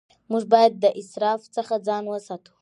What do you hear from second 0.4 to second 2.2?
باید د اسراف څخه ځان